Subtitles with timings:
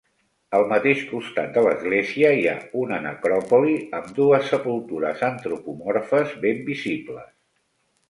[0.59, 7.35] Al mateix costat de l'església hi ha una necròpoli, amb dues sepultures antropomorfes ben visibles.